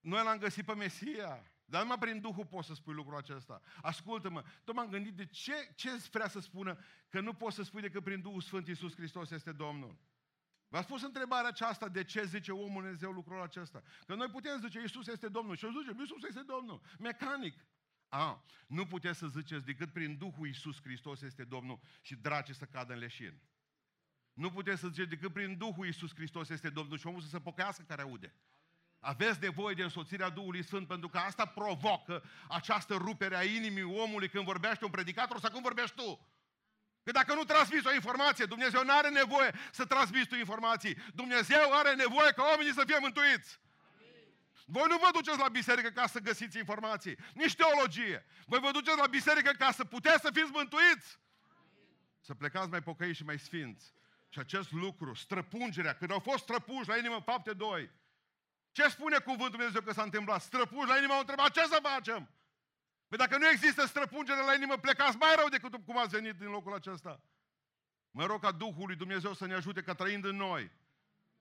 [0.00, 3.60] noi l-am găsit pe Mesia, dar numai prin Duhul poți să spui lucrul acesta.
[3.82, 7.80] Ascultă-mă, tot m-am gândit de ce, ce vrea să spună că nu poți să spui
[7.80, 9.98] decât prin Duhul Sfânt Iisus Hristos este Domnul.
[10.68, 13.82] V-ați pus întrebarea aceasta de ce zice omul Dumnezeu lucrul acesta?
[14.06, 16.80] Că noi putem zice Iisus este Domnul și eu zice Iisus este Domnul.
[16.98, 17.66] Mecanic.
[18.08, 22.64] A, nu puteți să ziceți decât prin Duhul Iisus Hristos este Domnul și draci să
[22.64, 23.40] cadă în leșin.
[24.32, 27.40] Nu puteți să ziceți decât prin Duhul Iisus Hristos este Domnul și omul să se
[27.40, 28.34] pocăiască care aude.
[29.00, 34.28] Aveți nevoie de însoțirea Duhului Sfânt pentru că asta provocă această rupere a inimii omului
[34.28, 36.28] când vorbește un predicator sau când vorbești tu.
[37.06, 40.96] Că dacă nu transmiți o informație, Dumnezeu nu are nevoie să transmiți tu informații.
[41.14, 43.60] Dumnezeu are nevoie ca oamenii să fie mântuiți.
[44.64, 48.26] Voi nu vă duceți la biserică ca să găsiți informații, nici teologie.
[48.46, 51.18] Voi vă duceți la biserică ca să puteți să fiți mântuiți.
[52.20, 53.92] Să plecați mai pocăiți și mai sfinți.
[54.28, 57.90] Și acest lucru, străpungerea, când au fost străpuși la inimă fapte 2,
[58.72, 60.42] ce spune cuvântul Dumnezeu că s-a întâmplat?
[60.42, 62.30] Străpuși la inimă au întrebat, ce să facem?
[63.08, 66.48] Păi dacă nu există străpungere la inimă, plecați mai rău decât cum ați venit din
[66.48, 67.20] locul acesta.
[68.10, 70.70] Mă rog ca Duhul lui Dumnezeu să ne ajute ca trăind în noi,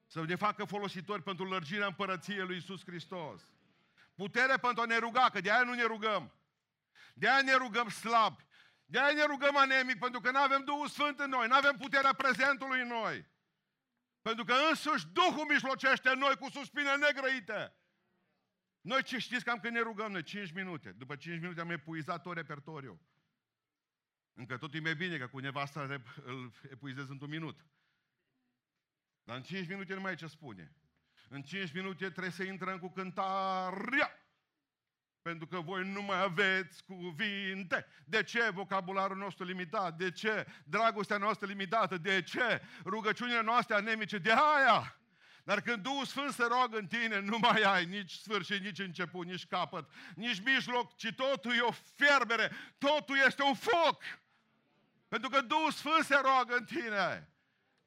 [0.08, 3.42] să ne facă folositori pentru lărgirea împărăției lui Isus Hristos.
[4.16, 6.34] Putere pentru a ne ruga, că de aia nu ne rugăm.
[7.14, 8.40] De aia ne rugăm slab.
[8.86, 11.78] De aia ne rugăm anemic, pentru că nu avem Duhul Sfânt în noi, nu avem
[11.78, 13.26] puterea prezentului în noi.
[14.22, 17.76] Pentru că însuși Duhul mijlocește în noi cu suspine negrăite.
[18.86, 20.24] Noi ce știți cam când ne rugăm noi?
[20.24, 20.92] 5 minute.
[20.92, 23.00] După 5 minute am epuizat tot repertoriul.
[24.34, 25.82] Încă tot e mai bine, că cu nevasta
[26.26, 27.66] îl epuizez într-un minut.
[29.24, 30.76] Dar în 5 minute nu mai e ce spune.
[31.30, 34.12] În 5 minute trebuie să intrăm cu cântarea.
[35.22, 37.86] Pentru că voi nu mai aveți cuvinte.
[38.06, 39.98] De ce vocabularul nostru limitat?
[39.98, 41.98] De ce dragostea noastră limitată?
[41.98, 44.18] De ce rugăciunile noastre anemice?
[44.18, 45.00] De aia!
[45.46, 49.26] Dar când Duhul Sfânt se roagă în tine, nu mai ai nici sfârșit, nici început,
[49.26, 54.04] nici capăt, nici mijloc, ci totul e o fierbere, totul este un foc.
[55.08, 57.30] Pentru că Duhul Sfânt se roagă în tine.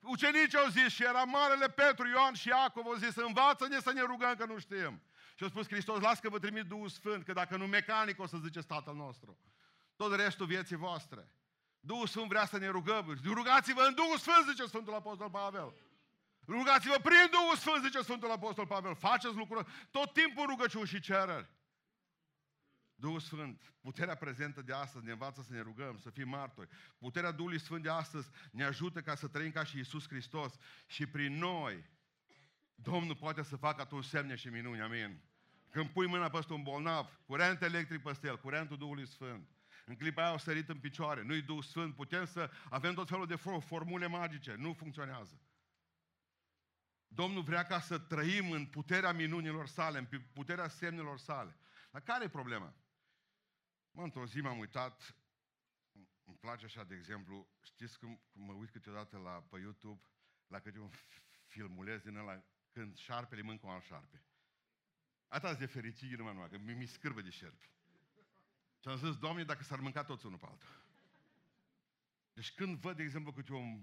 [0.00, 4.00] Ucenicii au zis și era Marele Petru, Ioan și Iacov au zis, învață-ne să ne
[4.00, 5.02] rugăm că nu știm.
[5.34, 8.26] Și a spus Hristos, las că vă trimit Duhul Sfânt, că dacă nu mecanic o
[8.26, 9.38] să ziceți Tatăl nostru.
[9.96, 11.28] Tot restul vieții voastre.
[11.80, 13.18] Duhul Sfânt vrea să ne rugăm.
[13.24, 15.72] Rugați-vă în Duhul Sfânt, zice Sfântul Apostol Pavel.
[16.48, 18.94] Rugați-vă prin Duhul Sfânt, zice Sfântul Apostol Pavel.
[18.94, 21.48] Faceți lucruri tot timpul rugăciuni și cereri.
[22.94, 26.68] Duhul Sfânt, puterea prezentă de astăzi ne învață să ne rugăm, să fim martori.
[26.98, 30.54] Puterea Duhului Sfânt de astăzi ne ajută ca să trăim ca și Isus Hristos
[30.87, 31.84] și prin noi
[32.74, 34.80] Domnul poate să facă atunci semne și minuni.
[34.80, 35.20] Amin.
[35.70, 39.48] Când pui mâna peste un bolnav, curent electric peste el, curentul Duhului Sfânt.
[39.84, 41.22] În clipa aia au sărit în picioare.
[41.22, 44.54] Nu-i Duh Sfânt, putem să avem tot felul de formule magice.
[44.58, 45.40] Nu funcționează.
[47.08, 51.56] Domnul vrea ca să trăim în puterea minunilor sale, în puterea semnelor sale.
[51.90, 52.74] Dar care e problema?
[53.90, 55.16] Mă, într-o zi m-am uitat,
[56.24, 60.00] îmi place așa, de exemplu, știți cum, cum mă uit câteodată la, pe YouTube,
[60.46, 60.90] la câte un
[61.46, 64.22] filmuleț din ăla, când șarpele mâncă un alt șarpe.
[65.28, 67.70] Atât de fericit numai numai, că mi scârbă de șerpi.
[68.80, 70.68] Și am zis, Doamne, dacă s-ar mânca toți unul pe altul.
[72.32, 73.80] Deci când văd, de exemplu, câte un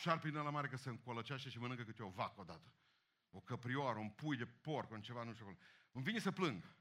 [0.00, 2.72] șarpe din la mare că se încolăcește și mănâncă câte o vacă odată.
[3.30, 5.58] O căprioară, un pui de porc, un ceva, nu știu acolo.
[5.92, 6.76] Îmi vine să plâng.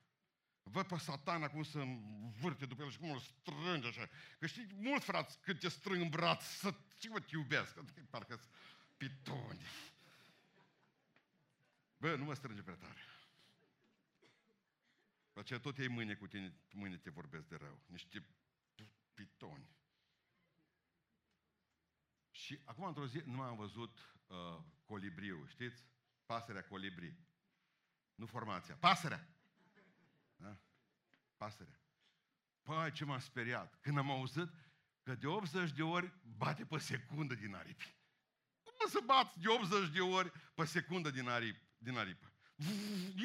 [0.64, 4.10] Văd pe satana cum se învârte după el și cum îl strânge așa.
[4.40, 8.40] Că știi, mulți frați cât te strâng în braț, să ce mă te iubesc, parcă
[8.98, 9.66] pitoni.
[11.98, 13.02] Bă, nu mă strânge prea tare.
[15.28, 17.80] După aceea tot ei mâine cu tine, mâine te vorbesc de rău.
[17.86, 18.28] Niște
[19.14, 19.77] pitoni.
[22.38, 25.86] Și acum, într-o zi, nu am văzut uh, colibriu, știți?
[26.26, 27.16] Pasărea colibri.
[28.16, 28.76] Nu formația.
[28.76, 29.28] Pasărea!
[30.36, 30.58] Da?
[31.38, 31.82] Pasărea.
[32.62, 33.78] Păi, ce m-a speriat.
[33.82, 34.50] Când am auzit
[35.04, 37.96] că de 80 de ori bate pe secundă din aripi.
[38.64, 42.32] Cum să bați de 80 de ori pe secundă din, arip, din aripă?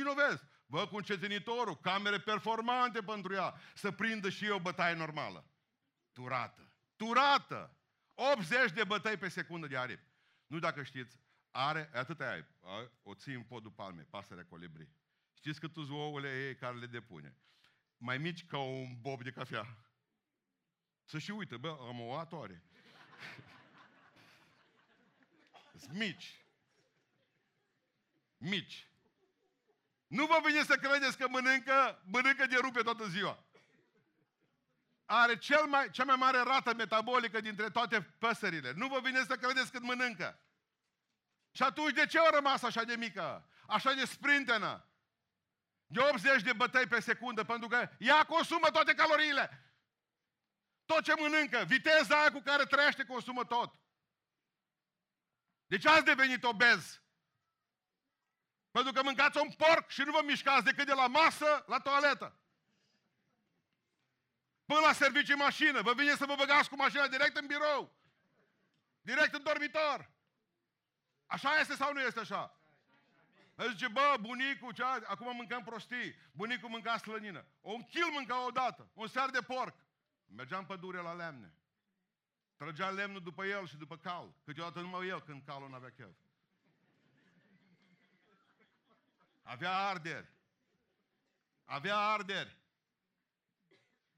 [0.00, 0.44] Inovez.
[0.66, 5.50] Bă, cu încetinitorul, camere performante pentru ea, să prindă și eu bătaie normală.
[6.12, 6.72] Turată.
[6.96, 7.76] Turată!
[8.14, 10.10] 80 de bătăi pe secundă de aripi.
[10.46, 11.18] Nu dacă știți,
[11.50, 12.46] are, atâta ai,
[13.02, 14.88] o ții în podul palme, pasărea colibri.
[15.34, 17.36] Știți cât ouăle ei care le depune?
[17.96, 19.76] Mai mici ca un bob de cafea.
[21.04, 22.62] Să și uite, bă, am o atoare.
[25.82, 26.46] Sunt mici.
[28.36, 28.86] Mici.
[30.06, 33.44] Nu vă vine să credeți că mănâncă, mănâncă de rupe toată ziua.
[35.04, 38.72] Are cel mai, cea mai mare rată metabolică dintre toate păsările.
[38.72, 40.40] Nu vă vine să credeți cât mănâncă.
[41.50, 43.48] Și atunci de ce a rămas așa de mică?
[43.66, 44.86] Așa de sprintenă?
[45.86, 49.74] De 80 de bătăi pe secundă, pentru că ea consumă toate caloriile.
[50.84, 53.74] Tot ce mănâncă, viteza aia cu care trăiește consumă tot.
[55.66, 57.02] De ce ați devenit obez?
[58.70, 62.41] Pentru că mâncați un porc și nu vă mișcați decât de la masă la toaletă.
[64.66, 65.82] Până la serviciu mașină.
[65.82, 67.92] Vă vine să vă băgați cu mașina direct în birou.
[69.02, 70.10] Direct în dormitor.
[71.26, 72.56] Așa este sau nu este așa?
[73.58, 76.14] El zice, bă, bunicul, ce acum mâncăm prostii.
[76.32, 77.44] Bunicul mânca slănină.
[77.60, 78.90] Un kil mânca odată.
[78.94, 79.74] Un ser de porc.
[80.26, 81.54] Mergeam în pădure la lemne.
[82.56, 84.34] Trăgea lemnul după el și după cal.
[84.44, 86.16] Câteodată numai el când calul nu avea chef.
[89.42, 90.28] Avea arderi.
[91.64, 92.56] Avea arderi.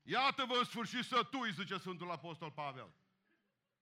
[0.06, 2.94] Iată-vă în sfârșit sătui, zice Sfântul Apostol Pavel.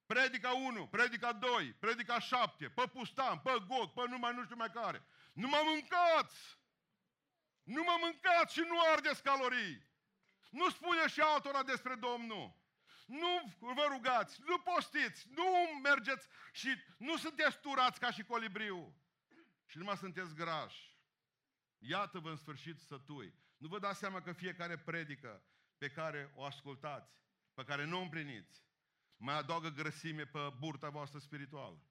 [0.07, 4.71] Predica 1, predica 2, predica 7, pe pustan, pe gog, pe numai nu știu mai
[4.71, 5.07] care.
[5.33, 6.61] Nu mă mâncați!
[7.63, 9.91] Nu mă mâncați și nu ardeți calorii!
[10.51, 12.61] Nu spune și altora despre Domnul.
[13.07, 15.45] Nu vă rugați, nu postiți, nu
[15.83, 18.97] mergeți și nu sunteți turați ca și colibriu.
[19.67, 20.99] Și numai sunteți grași.
[21.79, 23.35] Iată-vă în sfârșit sătui.
[23.57, 25.43] Nu vă dați seama că fiecare predică
[25.83, 27.17] pe care o ascultați,
[27.55, 28.63] pe care nu o împliniți,
[29.17, 31.83] mai adaugă grăsime pe burta voastră spirituală.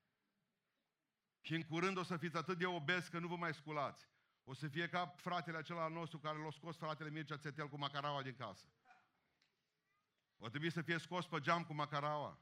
[1.42, 4.08] Și în curând o să fiți atât de obez că nu vă mai sculați.
[4.44, 8.22] O să fie ca fratele acela nostru care l-a scos fratele Mircea Țetel cu macaraua
[8.22, 8.66] din casă.
[10.38, 12.40] O trebuie să fie scos pe geam cu macaraua.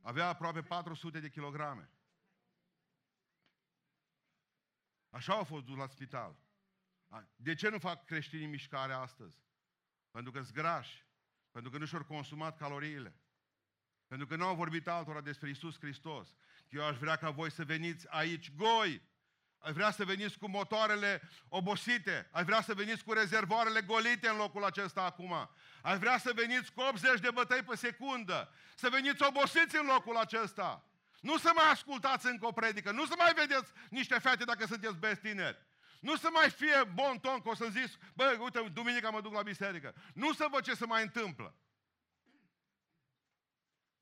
[0.00, 1.90] Avea aproape 400 de kilograme.
[5.10, 6.36] Așa au fost dus la spital.
[7.36, 9.36] De ce nu fac creștinii mișcare astăzi?
[10.10, 11.06] Pentru că zgrași.
[11.50, 13.16] Pentru că nu și-au consumat caloriile.
[14.06, 16.28] Pentru că nu au vorbit altora despre Isus Hristos.
[16.68, 19.02] Eu aș vrea ca voi să veniți aici goi.
[19.58, 22.28] Aș vrea să veniți cu motoarele obosite.
[22.32, 25.50] Aș vrea să veniți cu rezervoarele golite în locul acesta acum.
[25.82, 28.52] Aș vrea să veniți cu 80 de bătăi pe secundă.
[28.74, 30.86] Să veniți obosiți în locul acesta.
[31.20, 32.90] Nu să mai ascultați încă o predică.
[32.90, 35.58] Nu să mai vedeți niște fete dacă sunteți băieți tineri.
[36.02, 39.32] Nu să mai fie bon ton că o să zici, bă, uite, duminica mă duc
[39.32, 39.94] la biserică.
[40.14, 41.56] Nu să văd ce se mai întâmplă.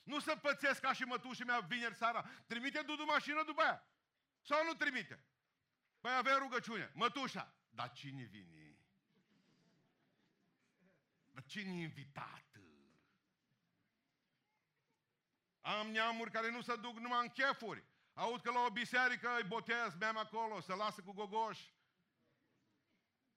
[0.03, 2.31] Nu să pățesc ca și mătușii mea vineri seara.
[2.47, 3.85] Trimite Dudu mașină după aia.
[4.43, 5.25] Sau nu trimite?
[6.01, 6.91] Păi avea rugăciune.
[6.95, 7.55] Mătușa.
[7.71, 8.79] Dar cine vine?
[11.31, 12.45] Dar cine e invitat?
[15.61, 17.85] Am neamuri care nu se duc numai în chefuri.
[18.15, 21.79] Aud că la o biserică îi botez, mi acolo, să lasă cu gogoși.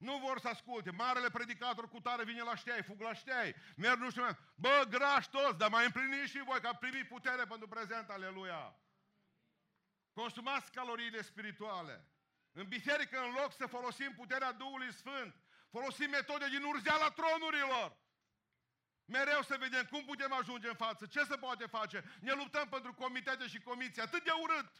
[0.03, 0.91] Nu vor să asculte.
[0.91, 3.55] Marele predicator cu tare vine la ștei, fug la ștei.
[3.75, 7.45] Merg nu știu, bă, grași toți, dar mai împliniți și voi, că am primit putere
[7.45, 8.75] pentru prezent, aleluia.
[10.13, 12.07] Consumați caloriile spirituale.
[12.51, 15.35] În biserică, în loc să folosim puterea Duhului Sfânt,
[15.69, 17.97] folosim metode din urzeala tronurilor.
[19.05, 22.03] Mereu să vedem cum putem ajunge în față, ce se poate face.
[22.19, 24.71] Ne luptăm pentru comitete și comisii, atât de urât.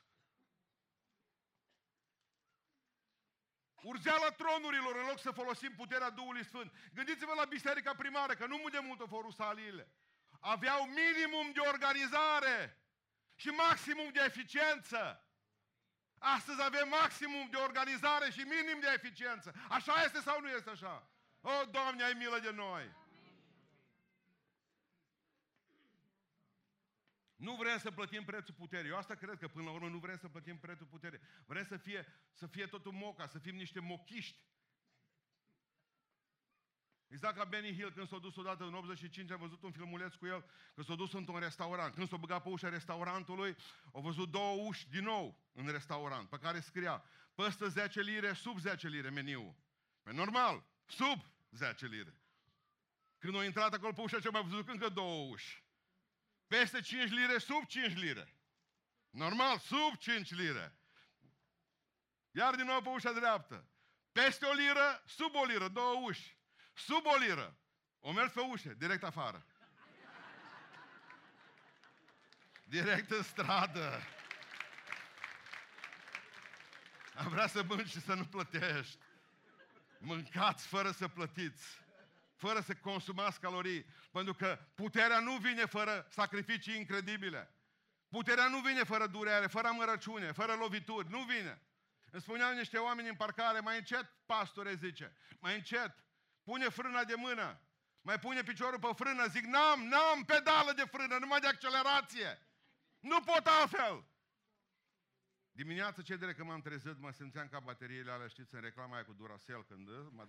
[3.84, 6.72] Urzeala tronurilor în loc să folosim puterea Duhului Sfânt.
[6.94, 9.92] Gândiți-vă la biserica primară, că nu de mult au fost saliile.
[10.40, 12.78] Aveau minimum de organizare
[13.36, 15.28] și maximum de eficiență.
[16.18, 19.54] Astăzi avem maximum de organizare și minim de eficiență.
[19.70, 21.10] Așa este sau nu este așa?
[21.42, 22.96] O, Doamne, ai milă de noi!
[27.44, 28.90] Nu vrem să plătim prețul puterii.
[28.90, 31.20] Eu asta cred că până la urmă nu vrem să plătim prețul puterii.
[31.46, 34.38] Vrem să fie, să fie totul moca, să fim niște mochiști.
[37.08, 40.26] Exact ca Benny Hill când s-a dus odată în 85, am văzut un filmuleț cu
[40.26, 41.94] el, că s-a dus într-un restaurant.
[41.94, 43.56] Când s-a băgat pe ușa restaurantului,
[43.92, 47.04] au văzut două uși din nou în restaurant, pe care scria
[47.36, 49.58] păstă 10 lire, sub 10 lire meniu.
[50.06, 52.18] E normal, sub 10 lire.
[53.18, 55.63] Când au intrat acolo pe ușa ce mai văzut încă două uși.
[56.54, 58.34] Peste 5 lire, sub 5 lire.
[59.10, 60.76] Normal, sub 5 lire.
[62.32, 63.68] Iar din nou pe ușa dreaptă.
[64.12, 66.38] Peste o liră, sub o liră, două uși.
[66.74, 67.58] Sub o liră.
[68.00, 69.46] O mers pe ușă, direct afară.
[72.64, 74.02] Direct în stradă.
[77.16, 78.98] Am vrea să mânci și să nu plătești.
[79.98, 81.83] Mâncați fără să plătiți.
[82.46, 83.86] Fără să consumați calorii.
[84.12, 87.42] Pentru că puterea nu vine fără sacrificii incredibile.
[88.10, 91.10] Puterea nu vine fără durere, fără amărăciune, fără lovituri.
[91.10, 91.62] Nu vine.
[92.12, 95.92] Îmi spuneau niște oameni în parcare, mai încet, pastore, zice, mai încet,
[96.44, 97.62] pune frâna de mână,
[98.02, 102.48] mai pune piciorul pe frână, zic, n-am, n-am pedală de frână, numai de accelerație.
[103.00, 104.06] Nu pot altfel.
[105.52, 109.06] Dimineața ce de că m-am trezit, mă simțeam ca bateriile alea, știți, în reclama aia
[109.06, 110.26] cu Duracell, când mă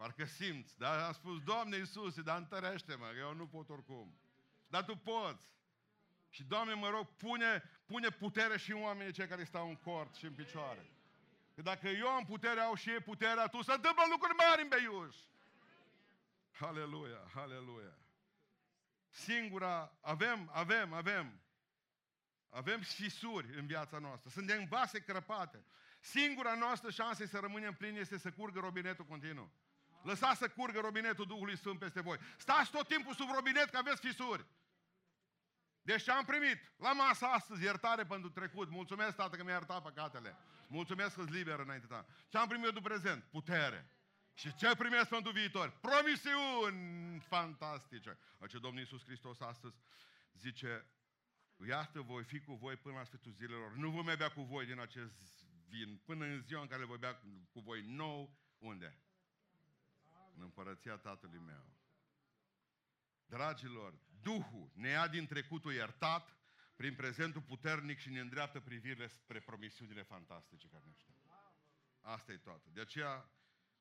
[0.00, 4.18] Parcă simți, dar am spus, Doamne Iisuse, dar întărește-mă, că eu nu pot oricum.
[4.68, 5.46] Dar tu poți.
[6.28, 10.14] Și, Doamne, mă rog, pune, pune putere și în oamenii cei care stau în cort
[10.14, 10.90] și în picioare.
[11.54, 14.68] Că dacă eu am putere, au și ei puterea, tu să întâmplă lucruri mari în
[14.68, 15.16] beiuș.
[16.58, 17.96] Aleluia, aleluia.
[19.08, 21.40] Singura, avem, avem, avem.
[22.48, 24.30] Avem fisuri în viața noastră.
[24.30, 25.64] Suntem vase crăpate.
[26.00, 29.52] Singura noastră șansă să rămânem plini este să curgă robinetul continuu.
[30.02, 32.18] Lăsați să curgă robinetul Duhului Sfânt peste voi.
[32.36, 34.46] Stați tot timpul sub robinet că aveți fisuri.
[35.82, 38.70] Deci ce am primit la masă astăzi, iertare pentru trecut.
[38.70, 40.36] Mulțumesc, Tată, că mi-a iertat păcatele.
[40.68, 42.06] Mulțumesc că-s liber înainte ta.
[42.28, 43.24] Ce am primit eu prezent?
[43.24, 43.90] Putere.
[44.34, 45.78] Și ce primesc pentru viitor?
[45.80, 48.18] Promisiuni fantastice.
[48.48, 49.76] Ce Domnul Iisus Hristos astăzi
[50.32, 50.86] zice,
[51.68, 53.72] iată, voi fi cu voi până la sfârșitul zilelor.
[53.72, 56.98] Nu vom mai bea cu voi din acest vin, până în ziua în care voi
[56.98, 57.20] bea
[57.52, 58.38] cu voi nou.
[58.58, 58.98] Unde?
[60.34, 61.66] În împărăția Tatălui meu.
[63.26, 66.36] Dragilor, Duhul ne ia din trecutul iertat,
[66.76, 71.20] prin prezentul puternic și ne îndreaptă privirile spre promisiunile fantastice care ne așteaptă.
[72.00, 72.68] Asta e toată.
[72.72, 73.30] De aceea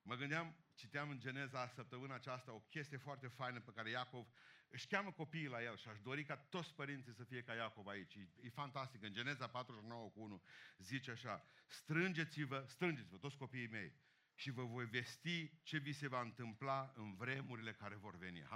[0.01, 4.27] mă gândeam, citeam în Geneza săptămâna aceasta o chestie foarte faină pe care Iacov
[4.69, 7.87] își cheamă copiii la el și aș dori ca toți părinții să fie ca Iacov
[7.87, 8.15] aici.
[8.15, 9.03] E, e fantastic.
[9.03, 10.41] În Geneza 49 cu 1
[10.77, 13.93] zice așa, strângeți-vă, strângeți-vă toți copiii mei
[14.39, 18.47] și vă voi vesti ce vi se va întâmpla în vremurile care vor veni.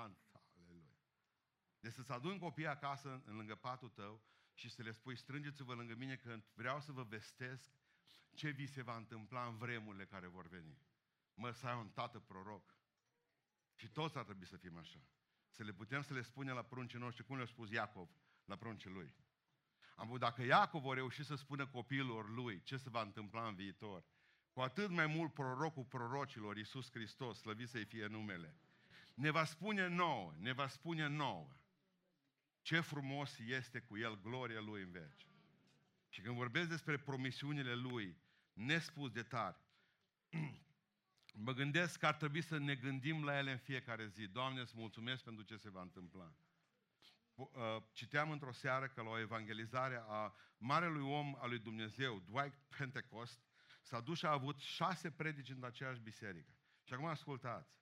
[1.79, 5.95] Deci să-ți aduni copiii acasă, în lângă patul tău, și să le spui, strângeți-vă lângă
[5.95, 7.71] mine că vreau să vă vestesc
[8.33, 10.77] ce vi se va întâmpla în vremurile care vor veni.
[11.33, 12.77] Mă, să ai un tată proroc.
[13.75, 14.99] Și toți ar trebui să fim așa.
[15.49, 18.09] Să le putem să le spunem la pruncii noștri, cum le-a spus Iacov
[18.45, 19.15] la pruncii lui.
[19.95, 23.55] Am văzut, dacă Iacov a reușit să spună copiilor lui ce se va întâmpla în
[23.55, 24.12] viitor,
[24.53, 28.55] cu atât mai mult prorocul prorocilor, Iisus Hristos, slăvit să-i fie numele,
[29.13, 31.47] ne va spune nouă, ne va spune nouă
[32.63, 35.27] ce frumos este cu El, gloria Lui în veci.
[36.09, 38.17] Și când vorbesc despre promisiunile Lui,
[38.53, 39.57] nespus de tare,
[41.45, 44.27] mă gândesc că ar trebui să ne gândim la ele în fiecare zi.
[44.27, 46.33] Doamne, îți mulțumesc pentru ce se va întâmpla.
[47.35, 47.47] Uh,
[47.91, 53.39] citeam într-o seară că la o evangelizare a marelui om al lui Dumnezeu, Dwight Pentecost,
[53.83, 56.51] s-a dus și a avut șase predici în aceeași biserică.
[56.83, 57.81] Și acum ascultați.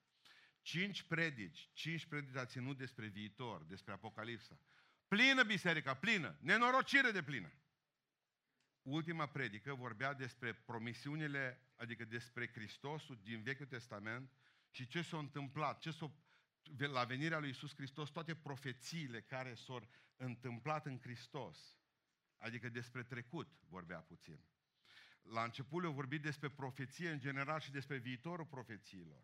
[0.61, 4.59] Cinci predici, cinci predici a ținut despre viitor, despre Apocalipsa.
[5.07, 7.51] Plină biserica, plină, nenorocire de plină.
[8.81, 14.31] Ultima predică vorbea despre promisiunile, adică despre Hristosul din Vechiul Testament
[14.69, 16.11] și ce s-a întâmplat, ce s-a,
[16.77, 21.77] la venirea lui Isus Hristos, toate profețiile care s-au întâmplat în Hristos.
[22.37, 24.43] Adică despre trecut vorbea puțin.
[25.21, 29.23] La început le-au vorbit despre profeție în general și despre viitorul profețiilor.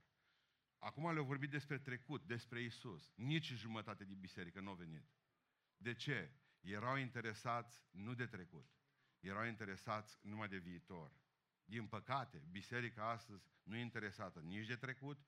[0.80, 3.14] Acum le-au vorbit despre trecut, despre Isus.
[3.16, 5.06] Nici jumătate din biserică nu a venit.
[5.78, 6.32] De ce?
[6.62, 8.70] Erau interesați nu de trecut,
[9.20, 11.12] erau interesați numai de viitor.
[11.66, 15.20] Din păcate, biserica astăzi nu e interesată nici de trecut,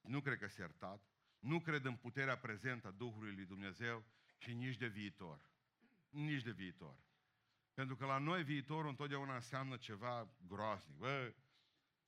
[0.00, 4.04] nu cred că s-a iertat, nu cred în puterea prezentă a Duhului lui Dumnezeu
[4.38, 5.50] și nici de viitor.
[6.10, 6.98] Nici de viitor.
[7.76, 10.96] Pentru că la noi viitorul întotdeauna înseamnă ceva groaznic.
[10.96, 11.34] Bă,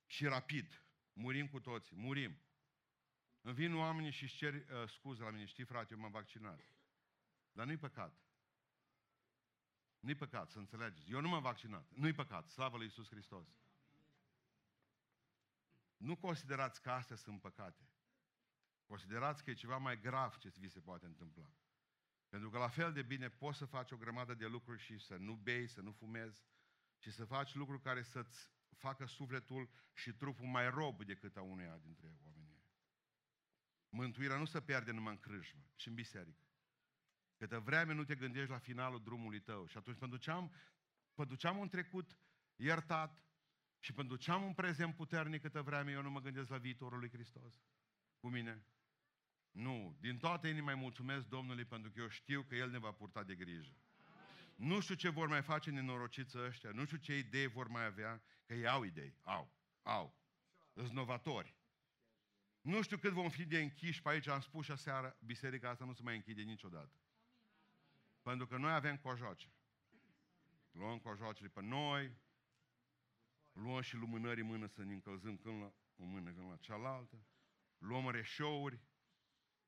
[0.05, 0.83] și rapid.
[1.13, 1.95] Murim cu toții.
[1.95, 2.39] Murim.
[3.41, 5.45] Îmi vin oamenii și își cer uh, scuze la mine.
[5.45, 6.73] Știi, frate, eu m-am vaccinat.
[7.51, 8.21] Dar nu-i păcat.
[9.99, 11.11] Nu-i păcat, să înțelegeți.
[11.11, 11.89] Eu nu m-am vaccinat.
[11.89, 12.49] Nu-i păcat.
[12.49, 13.47] Slavă lui Iisus Hristos.
[15.97, 17.89] Nu considerați că astea sunt păcate.
[18.85, 21.53] Considerați că e ceva mai grav ce vi se poate întâmpla.
[22.29, 25.15] Pentru că la fel de bine poți să faci o grămadă de lucruri și să
[25.15, 26.43] nu bei, să nu fumezi,
[26.97, 31.77] și să faci lucruri care să-ți facă sufletul și trupul mai rob decât a uneia
[31.77, 32.63] dintre oameni.
[33.89, 36.43] Mântuirea nu se pierde numai în crâșmă, ci în biserică.
[37.37, 39.65] Câtă vreme nu te gândești la finalul drumului tău.
[39.65, 40.53] Și atunci, pentru ce am,
[41.13, 42.17] pentru ce am un trecut
[42.55, 43.23] iertat
[43.79, 46.99] și pentru ce am un prezent puternic câtă vreme eu nu mă gândesc la viitorul
[46.99, 47.61] lui Hristos?
[48.19, 48.65] Cu mine?
[49.59, 49.95] Nu.
[49.99, 53.23] Din toată inima îi mulțumesc Domnului pentru că eu știu că El ne va purta
[53.23, 53.75] de grijă.
[54.55, 58.21] Nu știu ce vor mai face nenorociți ăștia, nu știu ce idei vor mai avea,
[58.45, 59.51] că ei au idei, au,
[59.83, 60.17] au.
[60.73, 61.55] Sunt novatori.
[62.61, 65.85] Nu știu cât vom fi de închiși pe aici, am spus și aseară, biserica asta
[65.85, 66.99] nu se mai închide niciodată.
[68.21, 69.53] Pentru că noi avem cojoace.
[70.71, 72.17] Luăm cojoacele pe noi,
[73.51, 77.25] luăm și lumânări în mână să ne încălzim când la o mână, când la cealaltă,
[77.77, 78.79] luăm reșouri,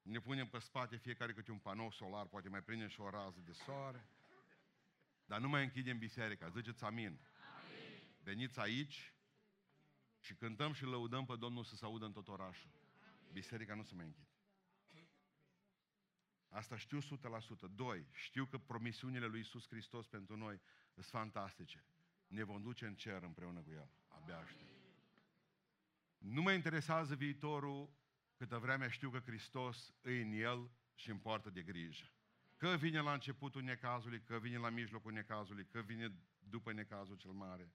[0.02, 3.39] ne punem pe spate fiecare câte un panou solar, poate mai prindem și o rază
[3.45, 4.08] de soare,
[5.26, 6.49] dar nu mai închidem biserica.
[6.49, 7.06] Ziceți amin.
[7.06, 7.20] amin.
[8.24, 9.14] Veniți aici
[10.20, 12.70] și cântăm și lăudăm pe Domnul să se audă în tot orașul.
[13.32, 14.30] Biserica nu se mai închide.
[16.49, 17.04] Asta știu 100%.
[17.76, 20.62] Doi, știu că promisiunile lui Isus Hristos pentru noi
[20.93, 21.86] sunt fantastice.
[22.28, 23.89] Ne vom duce în cer împreună cu El.
[24.08, 24.70] Abia aștept.
[26.18, 27.89] Nu mă interesează viitorul
[28.42, 32.14] câtă vreme știu că Hristos îi în El și îmi poartă de grijă.
[32.58, 37.32] Că vine la începutul necazului, că vine la mijlocul necazului, că vine după necazul cel
[37.32, 37.74] mare.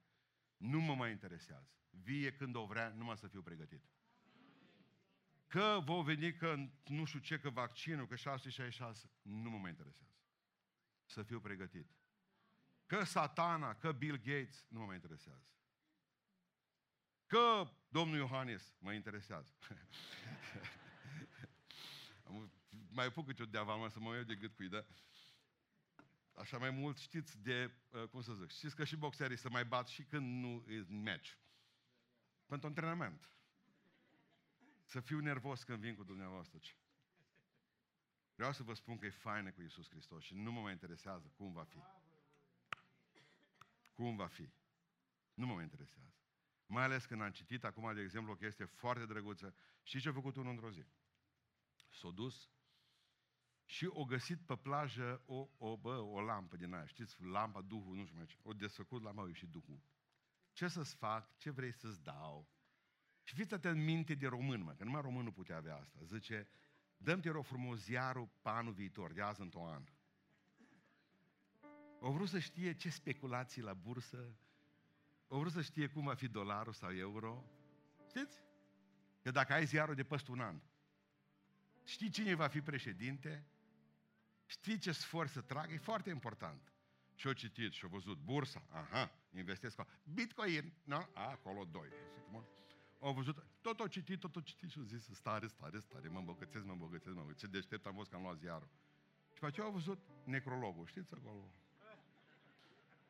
[0.57, 1.71] Nu mă mai interesează.
[1.91, 3.85] Vie când o vrea, numai să fiu pregătit.
[5.47, 10.15] Că vă veni că nu știu ce, că vaccinul, că 666, nu mă mai interesează.
[11.05, 11.91] Să fiu pregătit.
[12.87, 15.49] Că satana, că Bill Gates, nu mă mai interesează.
[17.27, 19.55] Că domnul Iohannis mă interesează.
[22.91, 24.85] mai pun câte o deaval, să mă iau de gât cu da?
[26.35, 29.65] Așa mai mult știți de, uh, cum să zic, știți că și boxerii se mai
[29.65, 31.33] bat și când nu e match.
[32.47, 33.31] Pentru antrenament.
[34.85, 36.61] Să fiu nervos când vin cu dumneavoastră.
[38.35, 41.33] Vreau să vă spun că e faină cu Iisus Hristos și nu mă mai interesează
[41.37, 41.79] cum va fi.
[43.93, 44.49] Cum va fi.
[45.35, 46.16] Nu mă mai interesează.
[46.67, 49.55] Mai ales când am citit acum, de exemplu, o chestie foarte drăguță.
[49.83, 50.85] Și ce a făcut unul într-o zi?
[51.89, 52.51] S-a dus
[53.65, 56.87] și o găsit pe plajă o, o, bă, o lampă din aia.
[56.87, 58.37] Știți, lampa, Duhul, nu știu mai ce.
[58.43, 59.81] O desfăcut lampa și Duhul.
[60.53, 61.37] Ce să-ți fac?
[61.37, 62.49] Ce vrei să-ți dau?
[63.23, 65.99] Și fiți atent minte de român, mă, că numai românul putea avea asta.
[66.05, 66.49] Zice,
[66.97, 69.85] dăm te rog frumos ziarul pe anul viitor, de azi într-un an.
[71.99, 74.37] O vrut să știe ce speculații la bursă,
[75.29, 77.45] o vrut să știe cum va fi dolarul sau euro.
[78.09, 78.43] Știți?
[79.23, 80.61] Că dacă ai ziarul de peste un an,
[81.85, 83.47] știi cine va fi președinte,
[84.47, 86.73] știi ce sforț să tragă, e foarte important.
[87.15, 89.97] Și-o citit și-o văzut bursa, aha, investesc acolo.
[90.13, 90.97] Bitcoin, nu?
[90.97, 91.89] A, acolo doi.
[93.01, 96.19] Au văzut, tot o citit, tot o citit și au zis, stare, stare, stare, mă
[96.19, 97.45] îmbogățesc, mă îmbogățesc, mă îmbogățesc.
[97.45, 98.69] Ce deștept am fost că am luat ziarul.
[99.33, 101.51] Și pe aceea au văzut necrologul, știți acolo?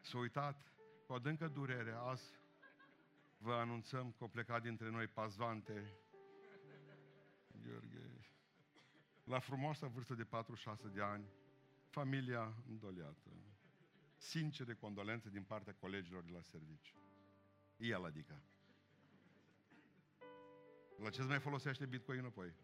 [0.00, 0.72] S-a uitat,
[1.06, 2.24] cu adâncă durere, azi
[3.38, 5.92] vă anunțăm că au plecat dintre noi Pazvante,
[7.62, 8.20] Gheorghe,
[9.24, 11.24] la frumoasa vârstă de 46 de ani,
[11.88, 13.30] familia îndoliată,
[14.16, 16.94] sincere condolențe din partea colegilor de la serviciu.
[17.76, 18.42] El adică.
[20.96, 22.54] La ce mai folosește Bitcoin apoi?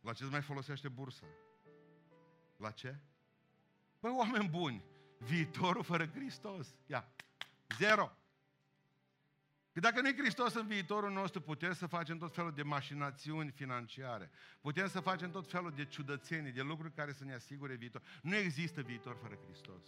[0.00, 1.26] La ce mai folosește bursa?
[2.56, 2.98] La ce?
[3.98, 4.84] Păi oameni buni,
[5.18, 6.74] viitorul fără Hristos.
[6.86, 7.08] Ia,
[7.78, 8.12] zero.
[9.72, 13.50] Că dacă nu e Hristos în viitorul nostru, putem să facem tot felul de mașinațiuni
[13.50, 14.30] financiare.
[14.60, 18.02] Putem să facem tot felul de ciudățenii, de lucruri care să ne asigure viitor.
[18.22, 19.84] Nu există viitor fără Hristos.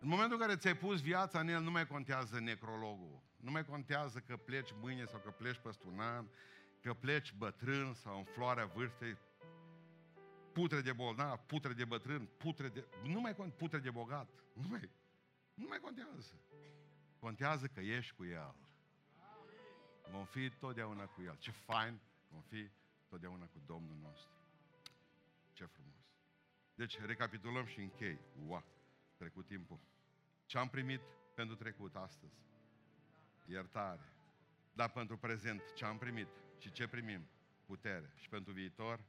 [0.00, 3.22] În momentul în care ți-ai pus viața în el, nu mai contează necrologul.
[3.36, 6.26] Nu mai contează că pleci mâine sau că pleci peste un an,
[6.80, 9.16] că pleci bătrân sau în floarea vârstei,
[10.54, 12.84] putre de bolnav, putre de bătrân, putre de...
[13.02, 14.28] Nu mai contează, putre de bogat.
[14.52, 14.90] Nu mai,
[15.54, 16.34] nu mai contează.
[17.18, 18.54] Contează că ești cu El.
[20.10, 21.36] Vom fi totdeauna cu El.
[21.38, 22.70] Ce fain vom fi
[23.08, 24.30] totdeauna cu Domnul nostru.
[25.52, 26.04] Ce frumos.
[26.74, 28.18] Deci, recapitulăm și închei.
[28.46, 28.64] Ua,
[29.16, 29.78] trecut timpul.
[30.46, 31.00] Ce am primit
[31.34, 32.34] pentru trecut astăzi?
[33.46, 34.12] Iertare.
[34.72, 36.28] Dar pentru prezent, ce am primit
[36.58, 37.28] și ce primim?
[37.64, 38.12] Putere.
[38.16, 39.00] Și pentru viitor,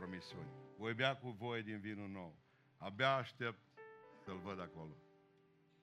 [0.00, 0.48] promisiuni.
[0.76, 2.34] Voi bea cu voi din vinul nou.
[2.76, 3.58] Abia aștept
[4.24, 4.96] să-l văd acolo.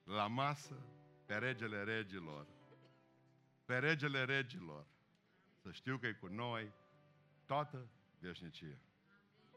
[0.04, 0.74] La masă,
[1.26, 2.46] pe regele regilor.
[3.64, 4.86] Pe regele regilor.
[5.62, 6.72] Să știu că e cu noi
[7.46, 7.88] toată
[8.18, 8.78] veșnicia.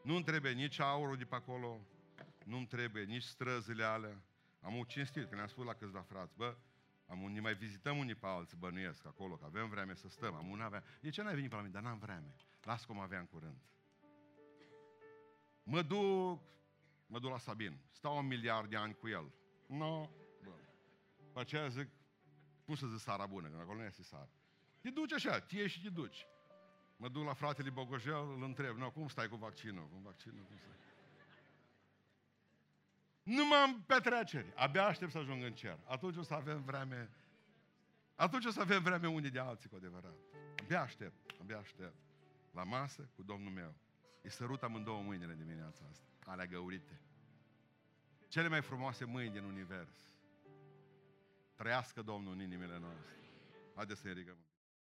[0.02, 1.80] Nu-mi trebuie nici aurul de pe acolo,
[2.44, 4.22] nu-mi trebuie nici străzile alea,
[4.60, 6.56] am un cinstit, că ne-am spus la câțiva frați, bă,
[7.06, 10.34] am, ne mai vizităm unii pe alții, bănuiesc, acolo, că avem vreme să stăm.
[10.34, 10.82] Am un avea.
[11.00, 11.72] De ce n-ai venit pe la mine?
[11.72, 12.34] Dar n-am vreme.
[12.62, 13.56] Las cum aveam curând.
[15.62, 16.40] Mă duc,
[17.06, 17.78] mă duc la Sabin.
[17.90, 19.32] Stau un miliard de ani cu el.
[19.66, 20.10] Nu,
[20.42, 20.52] no.
[21.26, 21.88] După aceea zic,
[22.64, 24.28] cum să zic sara bună, că acolo nu este sara.
[24.80, 26.26] Te duci așa, tie și te duci.
[26.96, 29.88] Mă duc la fratele Bogojel, îl întreb, no, cum stai cu vaccinul?
[29.88, 30.70] Cu vaccinul, cum stai?
[33.22, 34.52] Numai în petreceri.
[34.56, 35.78] Abia aștept să ajung în cer.
[35.84, 37.10] Atunci o să avem vreme...
[38.14, 40.14] Atunci o să avem vreme unii de alții cu adevărat.
[40.62, 41.96] Abia aștept, abia aștept.
[42.50, 43.74] La masă cu Domnul meu.
[44.22, 47.00] Îi sărut amândouă mâinile dimineața asta, alea găurite.
[48.28, 49.94] Cele mai frumoase mâini din univers.
[51.54, 53.12] Trăiască Domnul în inimile noastre.
[53.74, 54.36] Haideți să-i ridicăm.